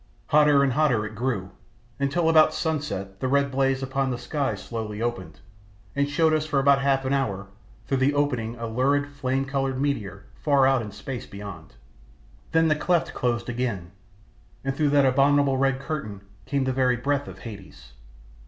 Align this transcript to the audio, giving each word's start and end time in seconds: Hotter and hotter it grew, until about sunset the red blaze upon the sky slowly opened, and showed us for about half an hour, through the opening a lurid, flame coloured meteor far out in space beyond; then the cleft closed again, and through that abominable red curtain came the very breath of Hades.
Hotter 0.29 0.63
and 0.63 0.73
hotter 0.73 1.05
it 1.05 1.13
grew, 1.13 1.51
until 1.99 2.27
about 2.27 2.55
sunset 2.55 3.19
the 3.19 3.27
red 3.27 3.51
blaze 3.51 3.83
upon 3.83 4.09
the 4.09 4.17
sky 4.17 4.55
slowly 4.55 4.99
opened, 4.99 5.41
and 5.95 6.09
showed 6.09 6.33
us 6.33 6.43
for 6.47 6.57
about 6.57 6.81
half 6.81 7.05
an 7.05 7.13
hour, 7.13 7.49
through 7.85 7.97
the 7.99 8.15
opening 8.15 8.55
a 8.55 8.65
lurid, 8.65 9.07
flame 9.09 9.45
coloured 9.45 9.79
meteor 9.79 10.25
far 10.33 10.65
out 10.65 10.81
in 10.81 10.91
space 10.91 11.27
beyond; 11.27 11.75
then 12.51 12.67
the 12.67 12.75
cleft 12.75 13.13
closed 13.13 13.47
again, 13.47 13.91
and 14.63 14.75
through 14.75 14.89
that 14.89 15.05
abominable 15.05 15.57
red 15.57 15.79
curtain 15.79 16.21
came 16.47 16.63
the 16.63 16.73
very 16.73 16.95
breath 16.95 17.27
of 17.27 17.37
Hades. 17.37 17.91